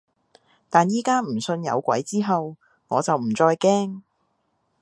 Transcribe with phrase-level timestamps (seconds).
[0.67, 2.55] 但而家唔信有鬼之後，
[2.87, 4.01] 我就唔再驚